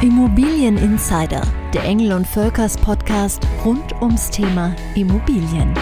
[0.00, 1.42] Immobilien Insider,
[1.74, 5.74] der Engel und Völkers Podcast rund ums Thema Immobilien.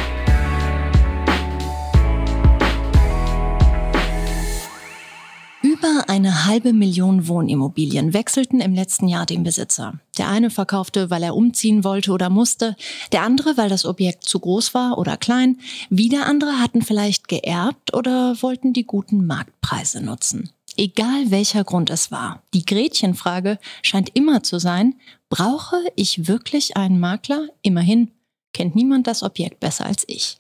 [5.61, 10.01] Über eine halbe Million Wohnimmobilien wechselten im letzten Jahr den Besitzer.
[10.17, 12.75] Der eine verkaufte, weil er umziehen wollte oder musste,
[13.13, 15.59] der andere, weil das Objekt zu groß war oder klein,
[15.91, 20.49] wieder andere hatten vielleicht geerbt oder wollten die guten Marktpreise nutzen.
[20.77, 22.43] Egal welcher Grund es war.
[22.53, 24.95] Die Gretchenfrage scheint immer zu sein,
[25.31, 27.49] brauche ich wirklich einen Makler?
[27.63, 28.11] Immerhin
[28.53, 30.37] kennt niemand das Objekt besser als ich.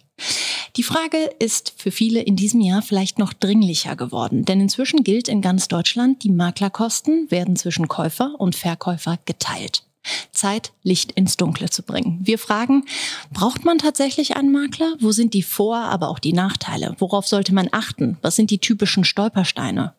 [0.76, 5.28] Die Frage ist für viele in diesem Jahr vielleicht noch dringlicher geworden, denn inzwischen gilt
[5.28, 9.84] in ganz Deutschland, die Maklerkosten werden zwischen Käufer und Verkäufer geteilt.
[10.32, 12.20] Zeit, Licht ins Dunkle zu bringen.
[12.22, 12.84] Wir fragen,
[13.32, 14.94] braucht man tatsächlich einen Makler?
[15.00, 16.94] Wo sind die Vor-, aber auch die Nachteile?
[16.98, 18.18] Worauf sollte man achten?
[18.22, 19.94] Was sind die typischen Stolpersteine?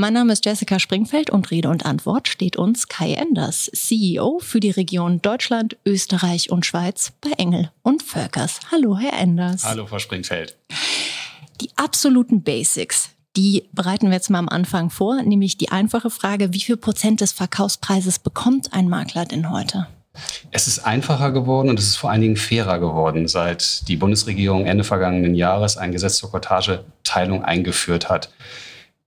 [0.00, 4.58] Mein Name ist Jessica Springfeld und Rede und Antwort steht uns Kai Enders, CEO für
[4.58, 8.60] die Region Deutschland, Österreich und Schweiz bei Engel und Völkers.
[8.72, 9.62] Hallo, Herr Enders.
[9.62, 10.56] Hallo, Frau Springfeld.
[11.60, 16.54] Die absoluten Basics, die bereiten wir jetzt mal am Anfang vor, nämlich die einfache Frage,
[16.54, 19.86] wie viel Prozent des Verkaufspreises bekommt ein Makler denn heute?
[20.50, 24.64] Es ist einfacher geworden und es ist vor allen Dingen fairer geworden, seit die Bundesregierung
[24.64, 28.30] Ende vergangenen Jahres ein Gesetz zur Kortageteilung eingeführt hat.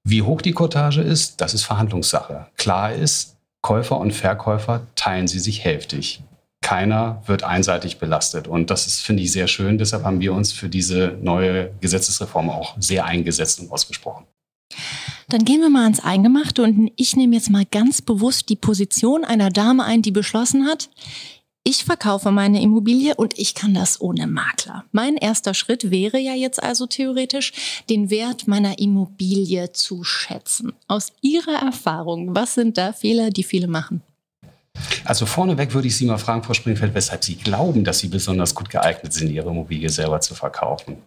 [0.06, 2.48] Wie hoch die Cottage ist, das ist Verhandlungssache.
[2.58, 6.22] Klar ist, Käufer und Verkäufer teilen sie sich hälftig.
[6.62, 8.48] Keiner wird einseitig belastet.
[8.48, 9.78] Und das ist, finde ich, sehr schön.
[9.78, 14.26] Deshalb haben wir uns für diese neue Gesetzesreform auch sehr eingesetzt und ausgesprochen.
[15.30, 19.24] Dann gehen wir mal ans Eingemachte und ich nehme jetzt mal ganz bewusst die Position
[19.24, 20.90] einer Dame ein, die beschlossen hat,
[21.66, 24.84] ich verkaufe meine Immobilie und ich kann das ohne Makler.
[24.92, 27.54] Mein erster Schritt wäre ja jetzt also theoretisch,
[27.90, 30.74] den Wert meiner Immobilie zu schätzen.
[30.88, 34.02] Aus Ihrer Erfahrung, was sind da Fehler, die viele machen?
[35.06, 38.54] Also vorneweg würde ich Sie mal fragen, Frau Springfeld, weshalb Sie glauben, dass Sie besonders
[38.54, 40.98] gut geeignet sind, Ihre Immobilie selber zu verkaufen.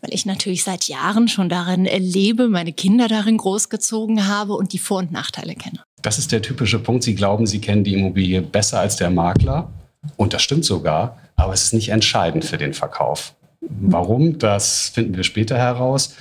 [0.00, 4.78] Weil ich natürlich seit Jahren schon darin lebe, meine Kinder darin großgezogen habe und die
[4.78, 5.82] Vor- und Nachteile kenne.
[6.02, 7.04] Das ist der typische Punkt.
[7.04, 9.70] Sie glauben, Sie kennen die Immobilie besser als der Makler.
[10.16, 13.34] Und das stimmt sogar, aber es ist nicht entscheidend für den Verkauf.
[13.60, 14.38] Warum?
[14.38, 16.16] Das finden wir später heraus.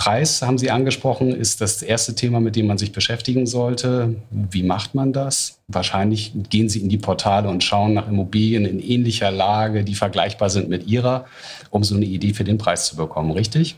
[0.00, 4.14] Preis haben Sie angesprochen, ist das erste Thema, mit dem man sich beschäftigen sollte.
[4.30, 5.58] Wie macht man das?
[5.68, 10.48] Wahrscheinlich gehen Sie in die Portale und schauen nach Immobilien in ähnlicher Lage, die vergleichbar
[10.48, 11.26] sind mit Ihrer,
[11.68, 13.76] um so eine Idee für den Preis zu bekommen, richtig?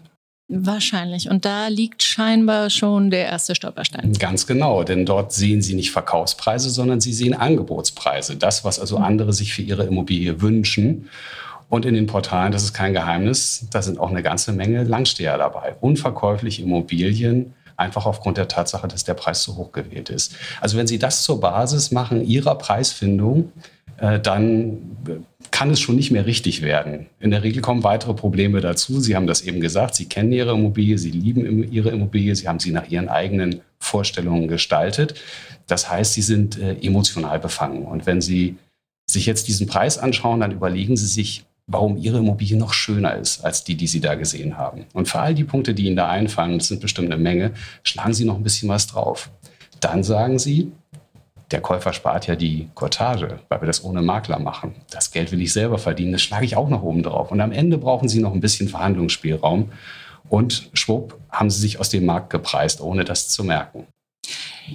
[0.49, 1.31] Wahrscheinlich.
[1.31, 4.13] Und da liegt scheinbar schon der erste Stolperstein.
[4.15, 8.37] Ganz genau, denn dort sehen Sie nicht Verkaufspreise, sondern Sie sehen Angebotspreise.
[8.37, 11.09] Das, was also andere sich für ihre Immobilie wünschen.
[11.69, 15.39] Und in den Portalen, das ist kein Geheimnis, da sind auch eine ganze Menge Langsteher
[15.39, 15.75] dabei.
[15.81, 20.35] Unverkäufliche Immobilien, einfach aufgrund der Tatsache, dass der Preis zu hoch gewählt ist.
[20.61, 23.53] Also wenn Sie das zur Basis machen Ihrer Preisfindung,
[24.03, 24.79] äh, dann
[25.53, 27.07] kann es schon nicht mehr richtig werden.
[27.21, 28.99] In der Regel kommen weitere Probleme dazu.
[28.99, 32.59] Sie haben das eben gesagt, Sie kennen Ihre Immobilie, Sie lieben Ihre Immobilie, Sie haben
[32.59, 35.15] sie nach Ihren eigenen Vorstellungen gestaltet.
[35.69, 37.85] Das heißt, Sie sind äh, emotional befangen.
[37.85, 38.57] Und wenn Sie
[39.07, 43.45] sich jetzt diesen Preis anschauen, dann überlegen Sie sich, warum Ihre Immobilie noch schöner ist
[43.45, 44.87] als die, die Sie da gesehen haben.
[44.95, 47.53] Und für all die Punkte, die Ihnen da einfallen, das sind bestimmt eine Menge,
[47.85, 49.31] schlagen Sie noch ein bisschen was drauf.
[49.79, 50.73] Dann sagen Sie,
[51.53, 54.75] der Käufer spart ja die Cortage, weil wir das ohne Makler machen.
[54.91, 57.31] Das Geld will ich selber verdienen, das schlage ich auch noch oben drauf.
[57.31, 59.71] Und am Ende brauchen Sie noch ein bisschen Verhandlungsspielraum.
[60.29, 63.87] Und schwupp haben Sie sich aus dem Markt gepreist, ohne das zu merken.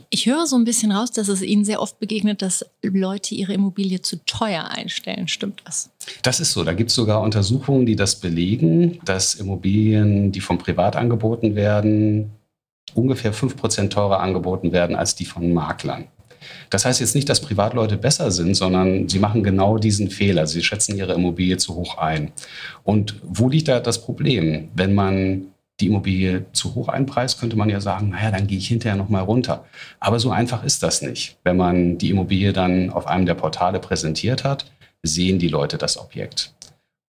[0.09, 3.53] Ich höre so ein bisschen raus, dass es Ihnen sehr oft begegnet, dass Leute ihre
[3.53, 5.27] Immobilie zu teuer einstellen.
[5.27, 5.89] Stimmt das?
[6.21, 6.63] Das ist so.
[6.63, 12.31] Da gibt es sogar Untersuchungen, die das belegen, dass Immobilien, die vom Privat angeboten werden,
[12.93, 16.07] ungefähr 5% teurer angeboten werden als die von Maklern.
[16.69, 20.47] Das heißt jetzt nicht, dass Privatleute besser sind, sondern sie machen genau diesen Fehler.
[20.47, 22.31] Sie schätzen ihre Immobilie zu hoch ein.
[22.83, 24.69] Und wo liegt da das Problem?
[24.75, 25.47] Wenn man
[25.79, 29.23] die Immobilie zu hoch einpreist, könnte man ja sagen, naja, dann gehe ich hinterher nochmal
[29.23, 29.66] runter.
[29.99, 31.37] Aber so einfach ist das nicht.
[31.43, 34.72] Wenn man die Immobilie dann auf einem der Portale präsentiert hat,
[35.03, 36.53] sehen die Leute das Objekt.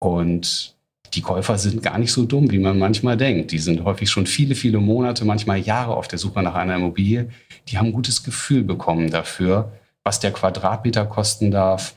[0.00, 0.74] Und
[1.14, 3.52] die Käufer sind gar nicht so dumm, wie man manchmal denkt.
[3.52, 7.28] Die sind häufig schon viele, viele Monate, manchmal Jahre auf der Suche nach einer Immobilie.
[7.68, 9.72] Die haben ein gutes Gefühl bekommen dafür,
[10.04, 11.94] was der Quadratmeter kosten darf,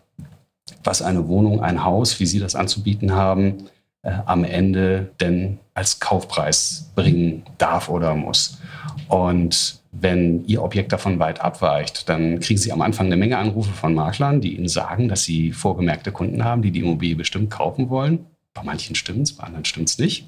[0.84, 3.66] was eine Wohnung, ein Haus, wie sie das anzubieten haben,
[4.04, 8.60] äh, am Ende denn als Kaufpreis bringen darf oder muss.
[9.08, 13.72] Und wenn Ihr Objekt davon weit abweicht, dann kriegen Sie am Anfang eine Menge Anrufe
[13.72, 17.90] von Maklern, die Ihnen sagen, dass Sie vorgemerkte Kunden haben, die die Immobilie bestimmt kaufen
[17.90, 18.26] wollen.
[18.54, 20.28] Bei manchen stimmt es, bei anderen stimmt es nicht.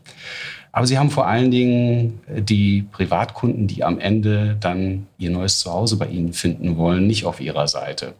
[0.71, 5.59] Aber sie haben vor allen Dingen äh, die Privatkunden, die am Ende dann ihr neues
[5.59, 8.15] Zuhause bei ihnen finden wollen, nicht auf ihrer Seite.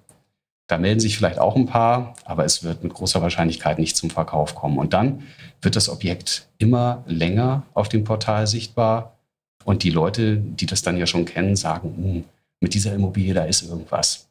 [0.68, 4.10] Da melden sich vielleicht auch ein paar, aber es wird mit großer Wahrscheinlichkeit nicht zum
[4.10, 4.78] Verkauf kommen.
[4.78, 5.24] Und dann
[5.62, 9.18] wird das Objekt immer länger auf dem Portal sichtbar.
[9.66, 12.24] Und die Leute, die das dann ja schon kennen, sagen, hm,
[12.60, 14.28] mit dieser Immobilie, da ist irgendwas.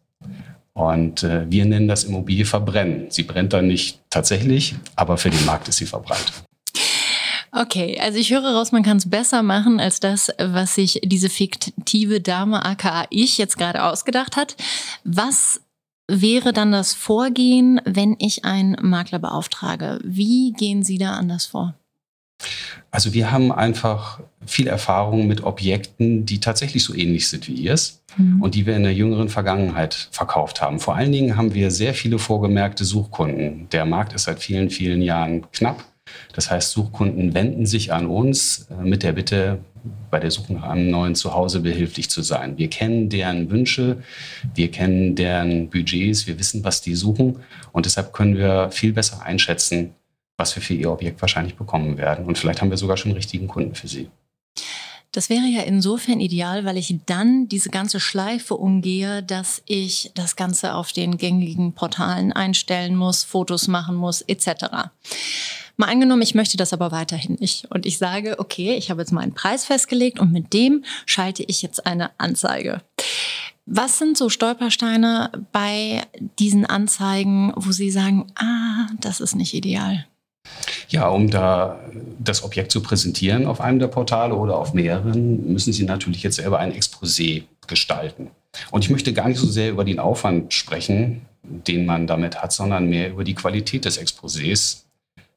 [0.74, 3.06] Und äh, wir nennen das Immobilie verbrennen.
[3.10, 6.32] Sie brennt dann nicht tatsächlich, aber für den Markt ist sie verbrannt.
[7.54, 11.28] Okay, also ich höre raus, man kann es besser machen als das, was sich diese
[11.28, 14.56] fiktive Dame aka ich jetzt gerade ausgedacht hat.
[15.04, 15.60] Was
[16.08, 20.00] wäre dann das Vorgehen, wenn ich einen Makler beauftrage?
[20.02, 21.74] Wie gehen Sie da anders vor?
[22.90, 28.02] Also wir haben einfach viel Erfahrung mit Objekten, die tatsächlich so ähnlich sind wie ihrs
[28.16, 28.42] mhm.
[28.42, 30.78] und die wir in der jüngeren Vergangenheit verkauft haben.
[30.78, 33.68] Vor allen Dingen haben wir sehr viele vorgemerkte Suchkunden.
[33.70, 35.84] Der Markt ist seit vielen, vielen Jahren knapp.
[36.34, 39.60] Das heißt, Suchkunden wenden sich an uns äh, mit der Bitte,
[40.10, 42.56] bei der Suche nach einem neuen Zuhause behilflich zu sein.
[42.56, 44.02] Wir kennen deren Wünsche,
[44.54, 47.40] wir kennen deren Budgets, wir wissen, was die suchen
[47.72, 49.94] und deshalb können wir viel besser einschätzen,
[50.36, 52.24] was wir für ihr Objekt wahrscheinlich bekommen werden.
[52.24, 54.08] Und vielleicht haben wir sogar schon richtigen Kunden für sie.
[55.14, 60.36] Das wäre ja insofern ideal, weil ich dann diese ganze Schleife umgehe, dass ich das
[60.36, 64.64] Ganze auf den gängigen Portalen einstellen muss, Fotos machen muss, etc.
[65.76, 67.70] Mal angenommen, ich möchte das aber weiterhin nicht.
[67.70, 71.42] Und ich sage, okay, ich habe jetzt mal einen Preis festgelegt und mit dem schalte
[71.42, 72.80] ich jetzt eine Anzeige.
[73.66, 76.02] Was sind so Stolpersteine bei
[76.38, 80.06] diesen Anzeigen, wo Sie sagen, ah, das ist nicht ideal?
[80.88, 81.80] Ja, um da
[82.18, 86.36] das Objekt zu präsentieren auf einem der Portale oder auf mehreren, müssen Sie natürlich jetzt
[86.36, 88.30] selber ein Exposé gestalten.
[88.70, 92.52] Und ich möchte gar nicht so sehr über den Aufwand sprechen, den man damit hat,
[92.52, 94.82] sondern mehr über die Qualität des Exposés.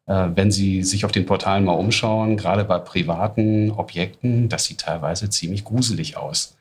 [0.08, 4.82] Äh, wenn Sie sich auf den Portalen mal umschauen, gerade bei privaten Objekten, das sieht
[4.82, 6.58] teilweise ziemlich gruselig aus.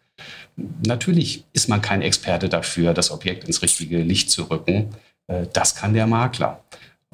[0.87, 4.90] Natürlich ist man kein Experte dafür, das Objekt ins richtige Licht zu rücken.
[5.26, 6.62] Äh, das kann der Makler.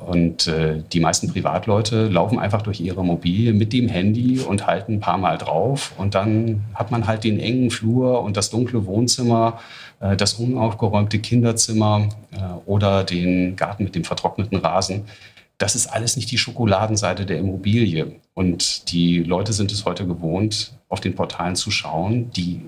[0.07, 4.95] Und äh, die meisten Privatleute laufen einfach durch ihre Immobilie mit dem Handy und halten
[4.95, 5.93] ein paar Mal drauf.
[5.99, 9.61] Und dann hat man halt den engen Flur und das dunkle Wohnzimmer,
[10.01, 15.05] äh, das unaufgeräumte Kinderzimmer äh, oder den Garten mit dem vertrockneten Rasen.
[15.59, 18.17] Das ist alles nicht die Schokoladenseite der Immobilie.
[18.33, 22.63] Und die Leute sind es heute gewohnt, auf den Portalen zu schauen, die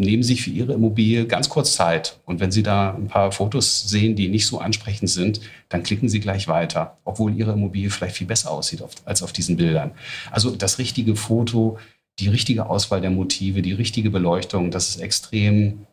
[0.00, 2.18] nehmen sich für ihre Immobilie ganz kurz Zeit.
[2.24, 6.08] Und wenn Sie da ein paar Fotos sehen, die nicht so ansprechend sind, dann klicken
[6.08, 9.92] Sie gleich weiter, obwohl Ihre Immobilie vielleicht viel besser aussieht als auf diesen Bildern.
[10.30, 11.78] Also das richtige Foto,
[12.18, 15.86] die richtige Auswahl der Motive, die richtige Beleuchtung, das ist extrem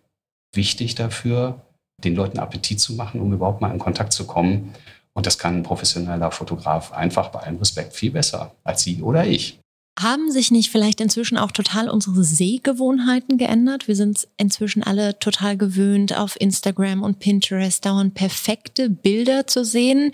[0.53, 1.61] wichtig dafür,
[2.03, 4.73] den Leuten Appetit zu machen, um überhaupt mal in Kontakt zu kommen.
[5.13, 9.25] Und das kann ein professioneller Fotograf einfach bei allem Respekt viel besser als Sie oder
[9.25, 9.59] ich.
[9.99, 13.87] Haben sich nicht vielleicht inzwischen auch total unsere Sehgewohnheiten geändert?
[13.87, 20.11] Wir sind inzwischen alle total gewöhnt, auf Instagram und Pinterest dauernd perfekte Bilder zu sehen.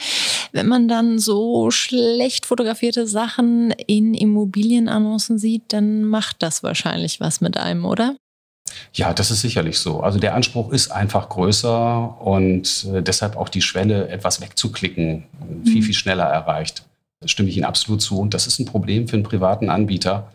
[0.53, 7.41] Wenn man dann so schlecht fotografierte Sachen in Immobilienannoncen sieht, dann macht das wahrscheinlich was
[7.41, 8.15] mit einem, oder?
[8.93, 9.99] Ja, das ist sicherlich so.
[9.99, 15.25] Also der Anspruch ist einfach größer und äh, deshalb auch die Schwelle, etwas wegzuklicken,
[15.65, 15.83] viel, mhm.
[15.83, 16.83] viel schneller erreicht.
[17.25, 18.19] Stimme ich Ihnen absolut zu.
[18.19, 20.31] Und das ist ein Problem für einen privaten Anbieter,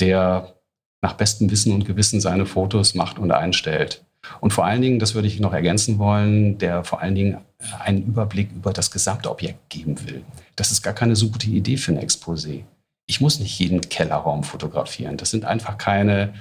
[0.00, 0.54] der
[1.02, 4.04] nach bestem Wissen und Gewissen seine Fotos macht und einstellt.
[4.40, 7.38] Und vor allen Dingen, das würde ich noch ergänzen wollen, der vor allen Dingen
[7.78, 10.24] einen Überblick über das gesamte Objekt geben will.
[10.56, 12.62] Das ist gar keine so gute Idee für ein Exposé.
[13.06, 15.16] Ich muss nicht jeden Kellerraum fotografieren.
[15.16, 16.34] Das sind einfach keine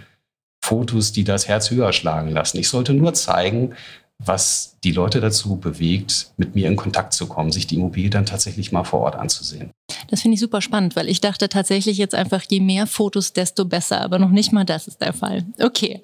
[0.64, 2.58] Fotos, die das Herz höher schlagen lassen.
[2.58, 3.75] Ich sollte nur zeigen,
[4.17, 8.25] was die Leute dazu bewegt, mit mir in Kontakt zu kommen, sich die Immobilie dann
[8.25, 9.72] tatsächlich mal vor Ort anzusehen.
[10.10, 13.65] Das finde ich super spannend, weil ich dachte tatsächlich jetzt einfach, je mehr Fotos, desto
[13.65, 14.01] besser.
[14.01, 15.45] Aber noch nicht mal das ist der Fall.
[15.60, 16.01] Okay.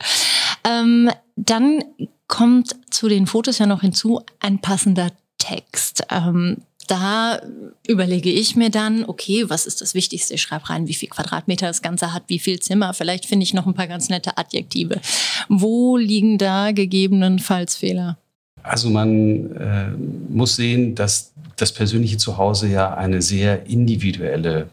[0.64, 1.84] Ähm, dann
[2.28, 6.04] kommt zu den Fotos ja noch hinzu ein passender Text.
[6.10, 6.58] Ähm,
[6.92, 7.40] da
[7.88, 10.34] überlege ich mir dann, okay, was ist das Wichtigste?
[10.34, 12.94] Ich schreibe rein, wie viel Quadratmeter das Ganze hat, wie viel Zimmer.
[12.94, 15.00] Vielleicht finde ich noch ein paar ganz nette Adjektive.
[15.48, 18.18] Wo liegen da gegebenenfalls Fehler?
[18.62, 19.90] Also man äh,
[20.30, 24.70] muss sehen, dass das persönliche Zuhause ja eine sehr individuelle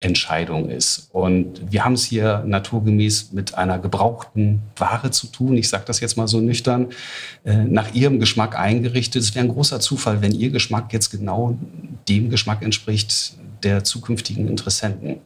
[0.00, 1.08] Entscheidung ist.
[1.12, 5.56] Und wir haben es hier naturgemäß mit einer gebrauchten Ware zu tun.
[5.56, 6.90] Ich sage das jetzt mal so nüchtern,
[7.44, 9.22] äh, nach Ihrem Geschmack eingerichtet.
[9.22, 11.58] Es wäre ein großer Zufall, wenn Ihr Geschmack jetzt genau
[12.08, 15.16] dem Geschmack entspricht der zukünftigen Interessenten.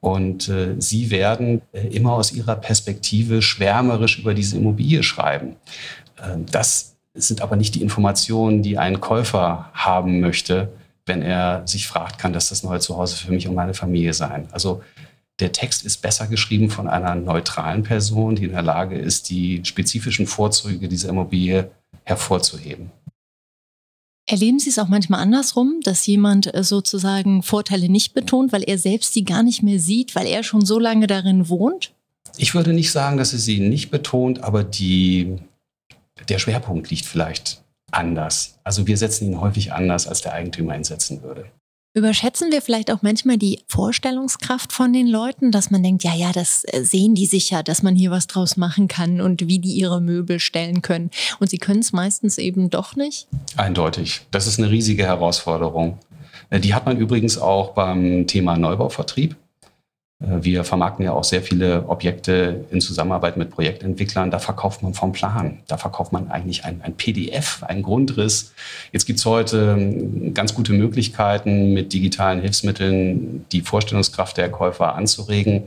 [0.00, 5.54] Und äh, Sie werden äh, immer aus Ihrer Perspektive schwärmerisch über diese Immobilie schreiben.
[6.16, 10.72] Äh, das sind aber nicht die Informationen, die ein Käufer haben möchte
[11.06, 14.48] wenn er sich fragt, kann das das neue Zuhause für mich und meine Familie sein?
[14.52, 14.82] Also
[15.40, 19.60] der Text ist besser geschrieben von einer neutralen Person, die in der Lage ist, die
[19.64, 21.70] spezifischen Vorzüge dieser Immobilie
[22.04, 22.90] hervorzuheben.
[24.26, 28.78] Erleben Sie es auch manchmal andersrum, dass jemand äh, sozusagen Vorteile nicht betont, weil er
[28.78, 31.92] selbst die gar nicht mehr sieht, weil er schon so lange darin wohnt?
[32.36, 35.36] Ich würde nicht sagen, dass er sie nicht betont, aber die,
[36.28, 38.58] der Schwerpunkt liegt vielleicht anders.
[38.64, 41.46] Also wir setzen ihn häufig anders, als der Eigentümer ihn setzen würde.
[41.92, 46.30] Überschätzen wir vielleicht auch manchmal die Vorstellungskraft von den Leuten, dass man denkt, ja, ja,
[46.30, 49.72] das äh, sehen die sicher, dass man hier was draus machen kann und wie die
[49.72, 51.10] ihre Möbel stellen können.
[51.40, 53.26] Und sie können es meistens eben doch nicht?
[53.56, 54.20] Eindeutig.
[54.30, 55.98] Das ist eine riesige Herausforderung.
[56.50, 59.34] Äh, die hat man übrigens auch beim Thema Neubauvertrieb.
[60.20, 64.30] Äh, wir vermarkten ja auch sehr viele Objekte in Zusammenarbeit mit Projektentwicklern.
[64.30, 65.58] Da verkauft man vom Plan.
[65.66, 68.52] Da verkauft man eigentlich ein, ein PDF, einen Grundriss.
[68.92, 74.94] Jetzt gibt es heute ähm, ganz gute Möglichkeiten, mit digitalen Hilfsmitteln die Vorstellungskraft der Käufer
[74.94, 75.64] anzuregen.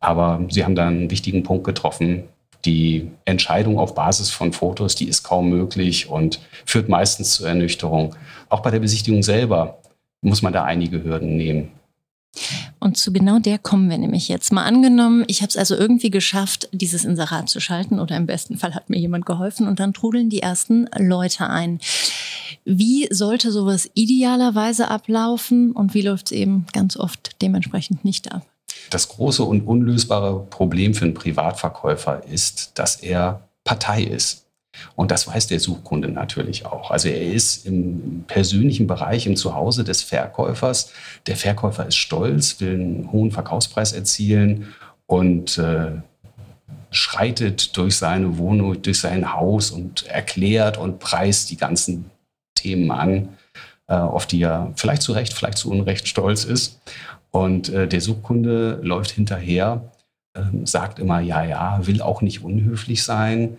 [0.00, 2.24] Aber Sie haben da einen wichtigen Punkt getroffen.
[2.64, 8.16] Die Entscheidung auf Basis von Fotos, die ist kaum möglich und führt meistens zur Ernüchterung.
[8.48, 9.78] Auch bei der Besichtigung selber
[10.20, 11.70] muss man da einige Hürden nehmen.
[12.80, 14.52] Und zu genau der kommen wir nämlich jetzt.
[14.52, 18.56] Mal angenommen, ich habe es also irgendwie geschafft, dieses Inserat zu schalten oder im besten
[18.56, 21.80] Fall hat mir jemand geholfen und dann trudeln die ersten Leute ein.
[22.64, 28.42] Wie sollte sowas idealerweise ablaufen und wie läuft es eben ganz oft dementsprechend nicht ab?
[28.90, 34.47] Das große und unlösbare Problem für einen Privatverkäufer ist, dass er Partei ist.
[34.96, 36.90] Und das weiß der Suchkunde natürlich auch.
[36.90, 40.92] Also er ist im persönlichen Bereich, im Zuhause des Verkäufers.
[41.26, 44.74] Der Verkäufer ist stolz, will einen hohen Verkaufspreis erzielen
[45.06, 45.92] und äh,
[46.90, 52.10] schreitet durch seine Wohnung, durch sein Haus und erklärt und preist die ganzen
[52.54, 53.28] Themen an,
[53.86, 56.80] äh, auf die er vielleicht zu Recht, vielleicht zu Unrecht stolz ist.
[57.30, 59.92] Und äh, der Suchkunde läuft hinterher,
[60.34, 63.58] äh, sagt immer, ja, ja, will auch nicht unhöflich sein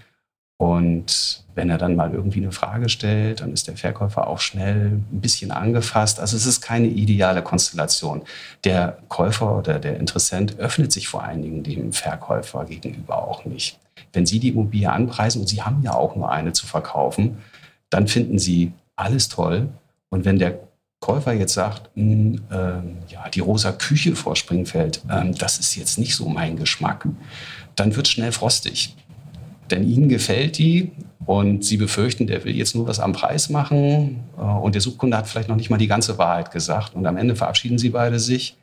[0.60, 4.88] und wenn er dann mal irgendwie eine Frage stellt, dann ist der Verkäufer auch schnell
[4.88, 6.20] ein bisschen angefasst.
[6.20, 8.24] Also es ist keine ideale Konstellation.
[8.66, 13.80] Der Käufer oder der Interessent öffnet sich vor allen Dingen dem Verkäufer gegenüber auch nicht.
[14.12, 17.38] Wenn Sie die Immobilie anpreisen und Sie haben ja auch nur eine zu verkaufen,
[17.90, 19.70] dann finden Sie alles toll.
[20.10, 20.60] Und wenn der
[21.00, 25.76] Käufer jetzt sagt, mh, hm, äh, ja, die rosa Küche vor Springfeld, äh, das ist
[25.76, 27.08] jetzt nicht so mein Geschmack,
[27.78, 28.98] dann wird es schnell frostig.
[29.72, 30.92] Denn ihnen gefällt die
[31.26, 35.18] und sie befürchten, der will jetzt nur was am Preis machen äh, und der Suchkunde
[35.18, 36.96] hat vielleicht noch nicht mal die ganze Wahrheit gesagt.
[36.96, 38.58] Und am Ende verabschieden sie beide sich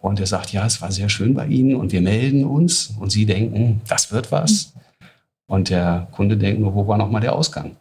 [0.00, 3.10] und er sagt, ja, es war sehr schön bei Ihnen und wir melden uns und
[3.10, 4.72] Sie denken, das wird was.
[5.46, 7.76] Und der Kunde denkt nur, wo war noch mal der Ausgang?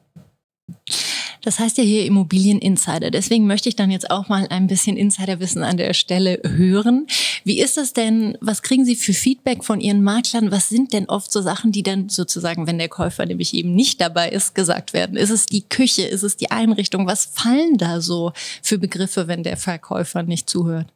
[1.45, 3.11] Das heißt ja hier Immobilieninsider.
[3.11, 7.05] Deswegen möchte ich dann jetzt auch mal ein bisschen Insiderwissen an der Stelle hören.
[7.43, 8.35] Wie ist das denn?
[8.41, 10.49] Was kriegen Sie für Feedback von Ihren Maklern?
[10.49, 14.01] Was sind denn oft so Sachen, die dann sozusagen, wenn der Käufer nämlich eben nicht
[14.01, 15.15] dabei ist, gesagt werden?
[15.15, 16.01] Ist es die Küche?
[16.01, 17.05] Ist es die Einrichtung?
[17.05, 18.33] Was fallen da so
[18.63, 20.87] für Begriffe, wenn der Verkäufer nicht zuhört?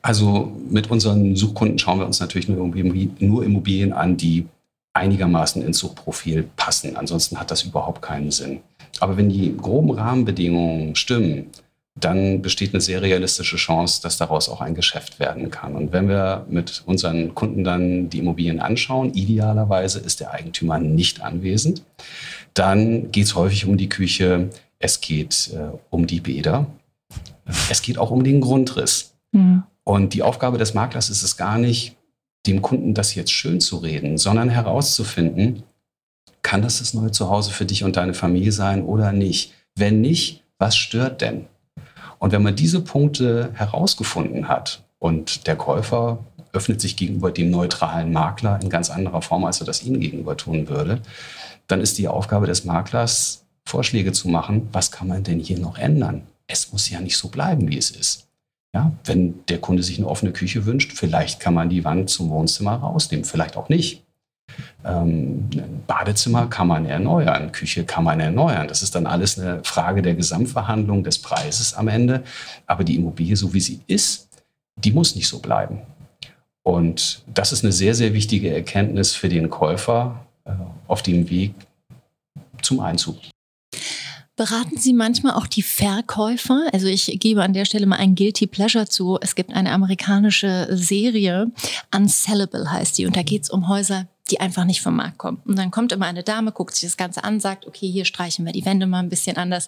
[0.00, 4.46] Also mit unseren Suchkunden schauen wir uns natürlich nur Immobilien an, die
[4.94, 6.96] einigermaßen ins Suchprofil passen.
[6.96, 8.60] Ansonsten hat das überhaupt keinen Sinn.
[9.02, 11.46] Aber wenn die groben Rahmenbedingungen stimmen,
[11.96, 15.74] dann besteht eine sehr realistische Chance, dass daraus auch ein Geschäft werden kann.
[15.74, 21.20] Und wenn wir mit unseren Kunden dann die Immobilien anschauen, idealerweise ist der Eigentümer nicht
[21.20, 21.82] anwesend,
[22.54, 26.68] dann geht es häufig um die Küche, es geht äh, um die Bäder,
[27.70, 29.14] es geht auch um den Grundriss.
[29.32, 29.64] Mhm.
[29.82, 31.96] Und die Aufgabe des Maklers ist es gar nicht,
[32.46, 35.64] dem Kunden das jetzt schön zu reden, sondern herauszufinden,
[36.52, 39.54] kann das das neue Zuhause für dich und deine Familie sein oder nicht?
[39.74, 41.46] Wenn nicht, was stört denn?
[42.18, 46.18] Und wenn man diese Punkte herausgefunden hat und der Käufer
[46.52, 50.36] öffnet sich gegenüber dem neutralen Makler in ganz anderer Form, als er das Ihnen gegenüber
[50.36, 51.00] tun würde,
[51.68, 55.78] dann ist die Aufgabe des Maklers, Vorschläge zu machen, was kann man denn hier noch
[55.78, 56.20] ändern?
[56.48, 58.26] Es muss ja nicht so bleiben, wie es ist.
[58.74, 62.28] Ja, wenn der Kunde sich eine offene Küche wünscht, vielleicht kann man die Wand zum
[62.28, 64.02] Wohnzimmer rausnehmen, vielleicht auch nicht.
[64.84, 65.48] Ähm,
[65.86, 68.68] Badezimmer kann man erneuern, Küche kann man erneuern.
[68.68, 72.22] Das ist dann alles eine Frage der Gesamtverhandlung des Preises am Ende.
[72.66, 74.28] Aber die Immobilie, so wie sie ist,
[74.76, 75.80] die muss nicht so bleiben.
[76.62, 80.52] Und das ist eine sehr, sehr wichtige Erkenntnis für den Käufer äh,
[80.86, 81.54] auf dem Weg
[82.62, 83.16] zum Einzug.
[84.34, 86.66] Beraten Sie manchmal auch die Verkäufer?
[86.72, 89.18] Also ich gebe an der Stelle mal ein Guilty Pleasure zu.
[89.20, 91.52] Es gibt eine amerikanische Serie,
[91.94, 95.42] Unsellable heißt die, und da geht es um Häuser, die einfach nicht vom Markt kommen.
[95.44, 98.44] Und dann kommt immer eine Dame, guckt sich das Ganze an, sagt, okay, hier streichen
[98.46, 99.66] wir die Wände mal ein bisschen anders.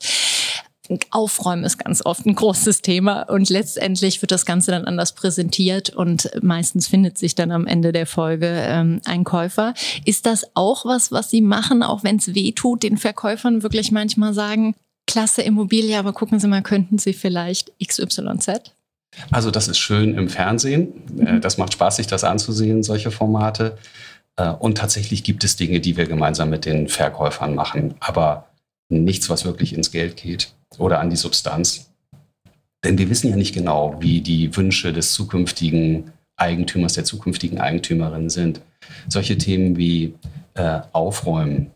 [1.11, 5.90] Aufräumen ist ganz oft ein großes Thema und letztendlich wird das Ganze dann anders präsentiert
[5.90, 9.73] und meistens findet sich dann am Ende der Folge ähm, ein Käufer.
[10.04, 13.92] Ist das auch was, was Sie machen, auch wenn es weh tut, den Verkäufern wirklich
[13.92, 14.75] manchmal sagen,
[15.06, 18.75] klasse Immobilie, aber gucken Sie mal, könnten Sie vielleicht XYZ?
[19.30, 20.92] Also das ist schön im Fernsehen.
[21.18, 23.78] Äh, das macht Spaß, sich das anzusehen, solche Formate.
[24.37, 28.49] Äh, und tatsächlich gibt es Dinge, die wir gemeinsam mit den Verkäufern machen, aber
[28.88, 31.91] nichts, was wirklich ins Geld geht oder an die Substanz.
[32.85, 38.29] Denn wir wissen ja nicht genau, wie die Wünsche des zukünftigen Eigentümers, der zukünftigen Eigentümerin
[38.29, 38.61] sind.
[39.09, 40.14] Solche Themen wie
[40.55, 41.71] äh, Aufräumen,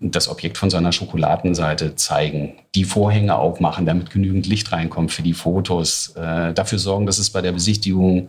[0.00, 5.34] das Objekt von seiner Schokoladenseite zeigen, die Vorhänge aufmachen, damit genügend Licht reinkommt für die
[5.34, 8.28] Fotos, äh, dafür sorgen, dass es bei der Besichtigung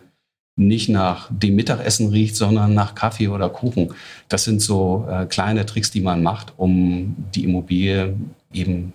[0.59, 3.93] nicht nach dem Mittagessen riecht, sondern nach Kaffee oder Kuchen.
[4.27, 8.15] Das sind so äh, kleine Tricks, die man macht, um die Immobilie
[8.51, 8.93] eben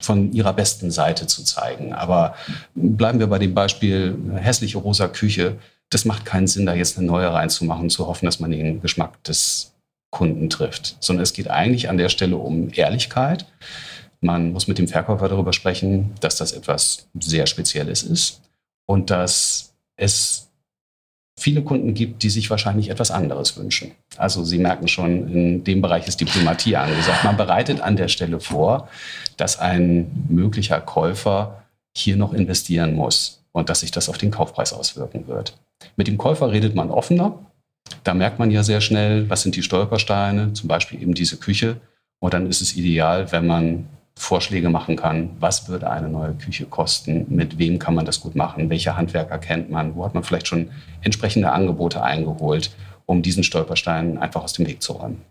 [0.00, 1.92] von ihrer besten Seite zu zeigen.
[1.92, 2.34] Aber
[2.74, 5.58] bleiben wir bei dem Beispiel hässliche rosa Küche.
[5.90, 9.22] Das macht keinen Sinn, da jetzt eine neue reinzumachen zu hoffen, dass man den Geschmack
[9.24, 9.72] des
[10.10, 13.46] Kunden trifft, sondern es geht eigentlich an der Stelle um Ehrlichkeit.
[14.20, 18.40] Man muss mit dem Verkäufer darüber sprechen, dass das etwas sehr Spezielles ist
[18.86, 20.49] und dass es
[21.40, 23.92] viele Kunden gibt, die sich wahrscheinlich etwas anderes wünschen.
[24.16, 27.24] Also Sie merken schon, in dem Bereich ist Diplomatie angesagt.
[27.24, 28.88] Man bereitet an der Stelle vor,
[29.36, 31.62] dass ein möglicher Käufer
[31.96, 35.58] hier noch investieren muss und dass sich das auf den Kaufpreis auswirken wird.
[35.96, 37.38] Mit dem Käufer redet man offener.
[38.04, 41.80] Da merkt man ja sehr schnell, was sind die Stolpersteine, zum Beispiel eben diese Küche.
[42.20, 43.86] Und dann ist es ideal, wenn man
[44.20, 48.36] Vorschläge machen kann, was würde eine neue Küche kosten, mit wem kann man das gut
[48.36, 50.68] machen, welche Handwerker kennt man, wo hat man vielleicht schon
[51.00, 52.70] entsprechende Angebote eingeholt,
[53.06, 55.22] um diesen Stolperstein einfach aus dem Weg zu räumen.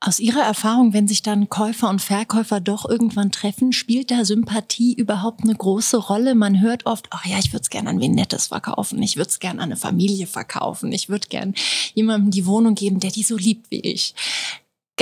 [0.00, 4.92] Aus Ihrer Erfahrung, wenn sich dann Käufer und Verkäufer doch irgendwann treffen, spielt da Sympathie
[4.94, 6.34] überhaupt eine große Rolle?
[6.34, 9.28] Man hört oft, ach ja, ich würde es gerne an wen Nettes verkaufen, ich würde
[9.28, 11.52] es gerne an eine Familie verkaufen, ich würde gerne
[11.94, 14.16] jemandem die Wohnung geben, der die so liebt wie ich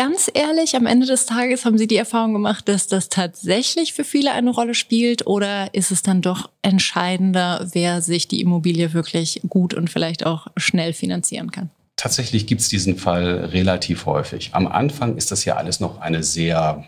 [0.01, 4.03] ganz ehrlich, am Ende des Tages haben Sie die Erfahrung gemacht, dass das tatsächlich für
[4.03, 9.43] viele eine Rolle spielt oder ist es dann doch entscheidender, wer sich die Immobilie wirklich
[9.47, 11.69] gut und vielleicht auch schnell finanzieren kann?
[11.97, 14.49] Tatsächlich gibt es diesen Fall relativ häufig.
[14.53, 16.83] Am Anfang ist das ja alles noch eine sehr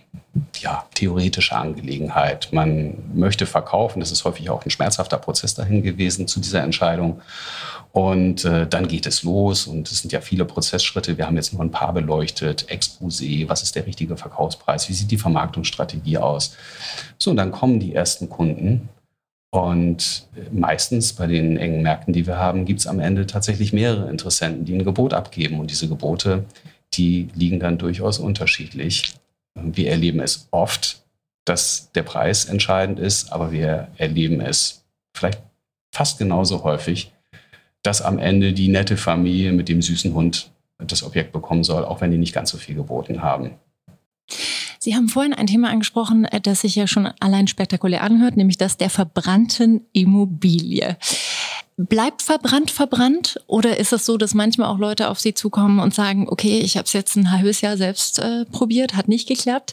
[0.60, 2.48] ja, theoretische Angelegenheit.
[2.50, 7.20] Man möchte verkaufen, das ist häufig auch ein schmerzhafter Prozess dahin gewesen zu dieser Entscheidung.
[7.92, 11.18] Und äh, dann geht es los und es sind ja viele Prozessschritte.
[11.18, 12.66] Wir haben jetzt nur ein paar beleuchtet.
[12.70, 14.88] Exposé, was ist der richtige Verkaufspreis?
[14.88, 16.56] Wie sieht die Vermarktungsstrategie aus?
[17.18, 18.88] So, und dann kommen die ersten Kunden.
[19.50, 24.08] Und meistens bei den engen Märkten, die wir haben, gibt es am Ende tatsächlich mehrere
[24.08, 25.60] Interessenten, die ein Gebot abgeben.
[25.60, 26.46] Und diese Gebote,
[26.94, 29.14] die liegen dann durchaus unterschiedlich.
[29.54, 31.02] Wir erleben es oft,
[31.44, 35.42] dass der Preis entscheidend ist, aber wir erleben es vielleicht
[35.94, 37.12] fast genauso häufig,
[37.82, 42.00] dass am Ende die nette Familie mit dem süßen Hund das Objekt bekommen soll, auch
[42.00, 43.52] wenn die nicht ganz so viel geboten haben.
[44.78, 48.58] Sie haben vorhin ein Thema angesprochen, äh, das sich ja schon allein spektakulär anhört, nämlich
[48.58, 50.96] das der verbrannten Immobilie.
[51.76, 55.94] Bleibt verbrannt verbrannt oder ist es so, dass manchmal auch Leute auf Sie zukommen und
[55.94, 59.72] sagen, okay, ich habe es jetzt ein halbes Jahr selbst äh, probiert, hat nicht geklappt.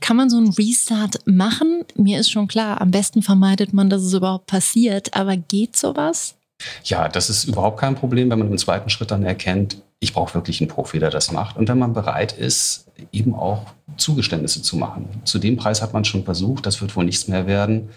[0.00, 1.84] Kann man so einen Restart machen?
[1.96, 6.36] Mir ist schon klar, am besten vermeidet man, dass es überhaupt passiert, aber geht sowas?
[6.84, 10.34] Ja, das ist überhaupt kein Problem, wenn man im zweiten Schritt dann erkennt, ich brauche
[10.34, 11.56] wirklich einen Profi, der das macht.
[11.56, 15.08] Und wenn man bereit ist, eben auch Zugeständnisse zu machen.
[15.24, 17.90] Zu dem Preis hat man schon versucht, das wird wohl nichts mehr werden.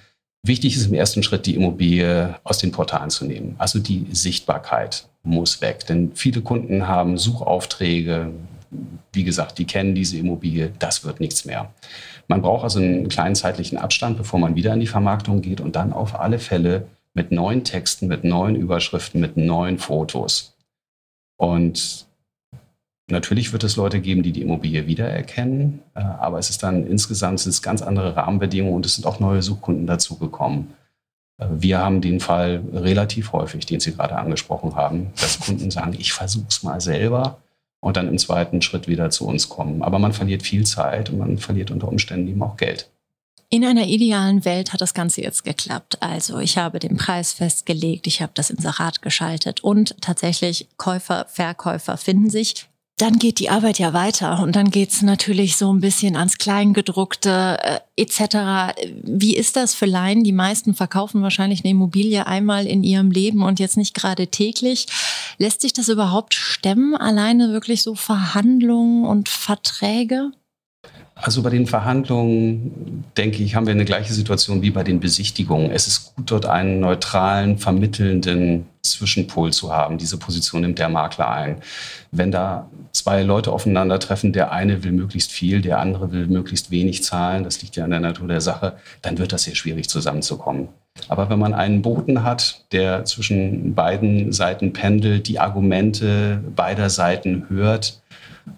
[0.45, 3.55] Wichtig ist im ersten Schritt, die Immobilie aus den Portalen zu nehmen.
[3.57, 5.85] Also die Sichtbarkeit muss weg.
[5.87, 8.31] Denn viele Kunden haben Suchaufträge.
[9.13, 10.73] Wie gesagt, die kennen diese Immobilie.
[10.79, 11.73] Das wird nichts mehr.
[12.27, 15.77] Man braucht also einen kleinen zeitlichen Abstand, bevor man wieder in die Vermarktung geht und
[15.77, 20.55] dann auf alle Fälle mit neuen Texten, mit neuen Überschriften, mit neuen Fotos.
[21.37, 22.07] Und
[23.07, 27.39] natürlich wird es Leute geben, die die Immobilie wiedererkennen, äh, aber es ist dann insgesamt
[27.39, 30.73] sind es ganz andere Rahmenbedingungen und es sind auch neue Suchkunden dazugekommen.
[31.37, 35.95] Äh, wir haben den Fall relativ häufig, den Sie gerade angesprochen haben, dass Kunden sagen,
[35.97, 37.39] ich versuche es mal selber
[37.81, 39.81] und dann im zweiten Schritt wieder zu uns kommen.
[39.83, 42.89] Aber man verliert viel Zeit und man verliert unter Umständen eben auch Geld.
[43.49, 46.01] In einer idealen Welt hat das Ganze jetzt geklappt.
[46.01, 51.97] Also ich habe den Preis festgelegt, ich habe das Inserat geschaltet und tatsächlich Käufer, Verkäufer
[51.97, 52.67] finden sich.
[52.97, 57.57] Dann geht die Arbeit ja weiter und dann geht's natürlich so ein bisschen ans Kleingedruckte
[57.61, 58.75] äh, etc.
[59.01, 60.23] Wie ist das für Laien?
[60.23, 64.85] Die meisten verkaufen wahrscheinlich eine Immobilie einmal in ihrem Leben und jetzt nicht gerade täglich.
[65.39, 66.95] Lässt sich das überhaupt stemmen?
[66.95, 70.31] Alleine wirklich so Verhandlungen und Verträge?
[71.23, 75.71] Also bei den Verhandlungen, denke ich, haben wir eine gleiche Situation wie bei den Besichtigungen.
[75.71, 79.97] Es ist gut, dort einen neutralen, vermittelnden Zwischenpol zu haben.
[79.97, 81.61] Diese Position nimmt der Makler ein.
[82.11, 87.05] Wenn da zwei Leute aufeinandertreffen, der eine will möglichst viel, der andere will möglichst wenig
[87.05, 90.67] zahlen, das liegt ja an der Natur der Sache, dann wird das sehr schwierig zusammenzukommen.
[91.07, 97.45] Aber wenn man einen Boten hat, der zwischen beiden Seiten pendelt, die Argumente beider Seiten
[97.47, 98.01] hört,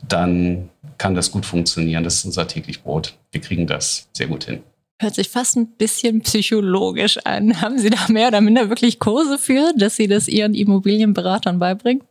[0.08, 2.04] dann kann das gut funktionieren.
[2.04, 3.16] Das ist unser täglich Brot.
[3.32, 4.62] Wir kriegen das sehr gut hin.
[5.02, 7.62] Hört sich fast ein bisschen psychologisch an.
[7.62, 12.04] Haben Sie da mehr oder minder wirklich Kurse für, dass Sie das Ihren Immobilienberatern beibringen?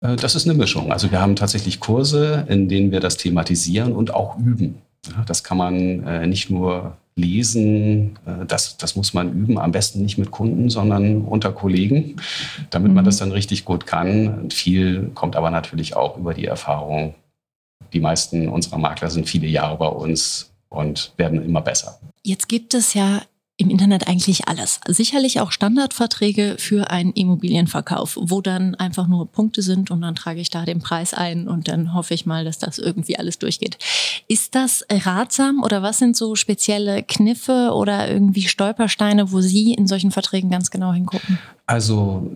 [0.00, 0.92] Äh, das ist eine Mischung.
[0.92, 4.82] Also wir haben tatsächlich Kurse, in denen wir das thematisieren und auch üben.
[5.26, 10.02] Das kann man äh, nicht nur lesen, äh, das, das muss man üben, am besten
[10.02, 12.16] nicht mit Kunden, sondern unter Kollegen,
[12.70, 13.06] damit man mhm.
[13.06, 14.50] das dann richtig gut kann.
[14.50, 17.14] Viel kommt aber natürlich auch über die Erfahrung
[17.92, 21.98] die meisten unserer Makler sind viele Jahre bei uns und werden immer besser.
[22.22, 23.22] Jetzt gibt es ja
[23.58, 24.80] im Internet eigentlich alles.
[24.88, 30.40] Sicherlich auch Standardverträge für einen Immobilienverkauf, wo dann einfach nur Punkte sind und dann trage
[30.40, 33.78] ich da den Preis ein und dann hoffe ich mal, dass das irgendwie alles durchgeht.
[34.26, 39.86] Ist das ratsam oder was sind so spezielle Kniffe oder irgendwie Stolpersteine, wo Sie in
[39.86, 41.38] solchen Verträgen ganz genau hingucken?
[41.66, 42.28] Also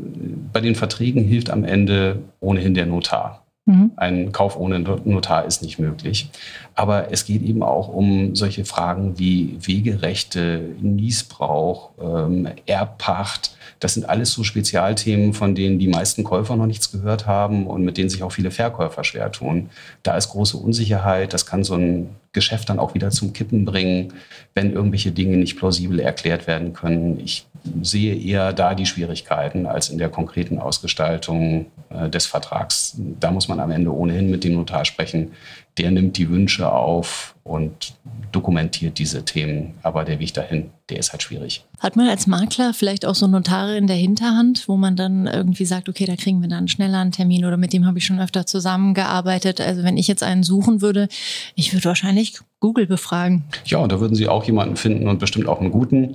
[0.52, 3.45] bei den Verträgen hilft am Ende ohnehin der Notar.
[3.66, 3.90] Mhm.
[3.96, 6.30] Ein Kauf ohne Notar ist nicht möglich.
[6.76, 13.56] Aber es geht eben auch um solche Fragen wie Wegerechte, Niesbrauch, ähm, Erbpacht.
[13.80, 17.82] Das sind alles so Spezialthemen, von denen die meisten Käufer noch nichts gehört haben und
[17.82, 19.70] mit denen sich auch viele Verkäufer schwer tun.
[20.02, 21.32] Da ist große Unsicherheit.
[21.32, 24.12] Das kann so ein Geschäft dann auch wieder zum Kippen bringen,
[24.54, 27.18] wenn irgendwelche Dinge nicht plausibel erklärt werden können.
[27.20, 27.46] Ich
[27.82, 32.96] sehe eher da die Schwierigkeiten als in der konkreten Ausgestaltung äh, des Vertrags.
[33.18, 35.32] Da muss man am Ende ohnehin mit dem Notar sprechen.
[35.78, 37.94] Der nimmt die Wünsche auf und
[38.32, 39.74] dokumentiert diese Themen.
[39.82, 41.64] Aber der Weg dahin, der ist halt schwierig.
[41.78, 45.64] Hat man als Makler vielleicht auch so Notare in der Hinterhand, wo man dann irgendwie
[45.64, 48.20] sagt, okay, da kriegen wir dann schneller einen Termin oder mit dem habe ich schon
[48.20, 49.60] öfter zusammengearbeitet.
[49.60, 51.08] Also wenn ich jetzt einen suchen würde,
[51.54, 53.44] ich würde wahrscheinlich Google befragen.
[53.64, 56.14] Ja, und da würden Sie auch jemanden finden und bestimmt auch einen guten.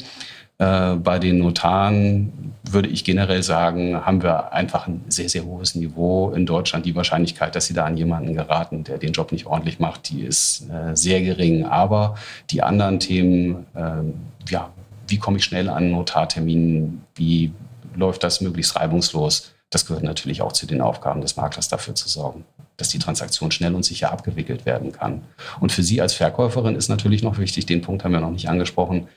[0.62, 5.74] Äh, bei den Notaren würde ich generell sagen, haben wir einfach ein sehr, sehr hohes
[5.74, 6.86] Niveau in Deutschland.
[6.86, 10.22] Die Wahrscheinlichkeit, dass Sie da an jemanden geraten, der den Job nicht ordentlich macht, die
[10.22, 11.66] ist äh, sehr gering.
[11.66, 12.16] Aber
[12.52, 14.70] die anderen Themen, äh, ja,
[15.08, 17.02] wie komme ich schnell an einen Notartermin?
[17.16, 17.52] Wie
[17.96, 19.54] läuft das möglichst reibungslos?
[19.72, 22.46] Das gehört natürlich auch zu den Aufgaben des Maklers, dafür zu sorgen,
[22.82, 25.22] dass die Transaktion schnell und sicher abgewickelt werden kann.
[25.60, 28.50] Und für Sie als Verkäuferin ist natürlich noch wichtig, den Punkt haben wir noch nicht
[28.50, 29.08] angesprochen,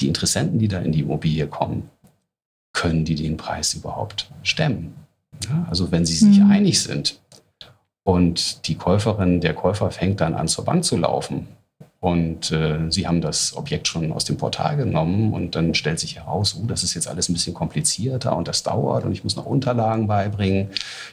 [0.00, 1.88] die Interessenten, die da in die Immobilie kommen,
[2.72, 4.94] können die den Preis überhaupt stemmen?
[5.48, 6.50] Ja, also wenn sie sich mhm.
[6.50, 7.18] einig sind
[8.02, 11.46] und die Käuferin, der Käufer fängt dann an zur Bank zu laufen
[12.04, 16.16] und äh, sie haben das Objekt schon aus dem Portal genommen und dann stellt sich
[16.16, 19.36] heraus, oh, das ist jetzt alles ein bisschen komplizierter und das dauert und ich muss
[19.36, 20.68] noch Unterlagen beibringen,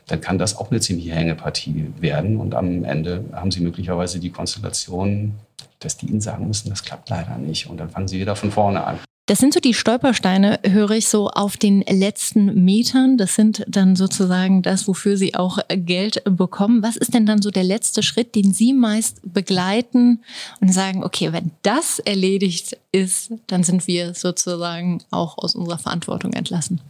[0.07, 4.31] dann kann das auch eine ziemliche Hängepartie werden und am Ende haben sie möglicherweise die
[4.31, 5.35] Konstellation,
[5.79, 7.67] dass die ihnen sagen müssen, das klappt leider nicht.
[7.67, 8.99] Und dann fangen sie wieder von vorne an.
[9.27, 13.17] Das sind so die Stolpersteine, höre ich so auf den letzten Metern.
[13.17, 16.81] Das sind dann sozusagen das, wofür Sie auch Geld bekommen.
[16.81, 20.21] Was ist denn dann so der letzte Schritt, den Sie meist begleiten
[20.59, 26.33] und sagen, okay, wenn das erledigt ist, dann sind wir sozusagen auch aus unserer Verantwortung
[26.33, 26.81] entlassen?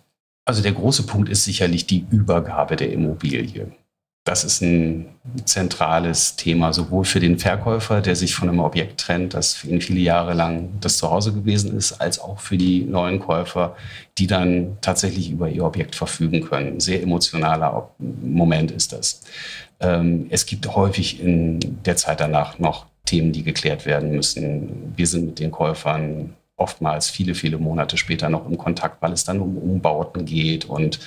[0.45, 3.71] Also der große Punkt ist sicherlich die Übergabe der Immobilie.
[4.23, 9.33] Das ist ein zentrales Thema, sowohl für den Verkäufer, der sich von einem Objekt trennt,
[9.33, 13.19] das für ihn viele Jahre lang das Zuhause gewesen ist, als auch für die neuen
[13.19, 13.75] Käufer,
[14.19, 16.73] die dann tatsächlich über ihr Objekt verfügen können.
[16.73, 19.21] Ein sehr emotionaler Moment ist das.
[19.79, 24.93] Ähm, es gibt häufig in der Zeit danach noch Themen, die geklärt werden müssen.
[24.95, 29.23] Wir sind mit den Käufern oftmals viele, viele Monate später noch im Kontakt, weil es
[29.23, 30.99] dann um Umbauten geht und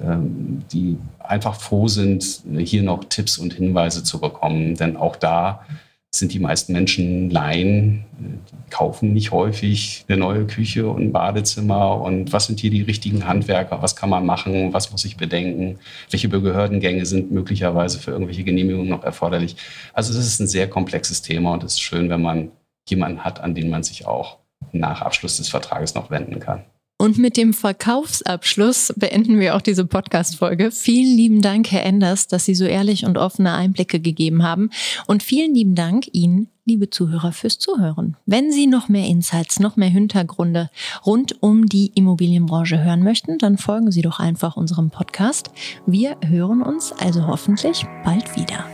[0.00, 4.74] ähm, die einfach froh sind, hier noch Tipps und Hinweise zu bekommen.
[4.74, 5.64] Denn auch da
[6.10, 12.00] sind die meisten Menschen Laien, die kaufen nicht häufig eine neue Küche und ein Badezimmer
[12.00, 15.78] und was sind hier die richtigen Handwerker, was kann man machen, was muss ich bedenken,
[16.10, 19.56] welche Behördengänge sind möglicherweise für irgendwelche Genehmigungen noch erforderlich.
[19.92, 22.50] Also das ist ein sehr komplexes Thema und es ist schön, wenn man
[22.88, 24.38] jemanden hat, an den man sich auch
[24.72, 26.64] nach Abschluss des Vertrages noch wenden kann.
[27.00, 30.72] Und mit dem Verkaufsabschluss beenden wir auch diese Podcast-Folge.
[30.72, 34.70] Vielen lieben Dank, Herr Enders, dass Sie so ehrlich und offene Einblicke gegeben haben.
[35.06, 38.16] Und vielen lieben Dank Ihnen, liebe Zuhörer, fürs Zuhören.
[38.26, 40.70] Wenn Sie noch mehr Insights, noch mehr Hintergründe
[41.06, 45.52] rund um die Immobilienbranche hören möchten, dann folgen Sie doch einfach unserem Podcast.
[45.86, 48.64] Wir hören uns also hoffentlich bald wieder.